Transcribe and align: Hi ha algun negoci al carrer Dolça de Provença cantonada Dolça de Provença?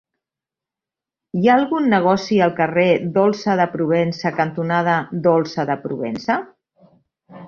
Hi 1.41 1.49
ha 1.49 1.57
algun 1.63 1.89
negoci 1.91 2.39
al 2.45 2.55
carrer 2.59 2.87
Dolça 3.17 3.57
de 3.61 3.67
Provença 3.73 4.31
cantonada 4.39 4.95
Dolça 5.29 5.67
de 5.71 5.77
Provença? 5.85 6.39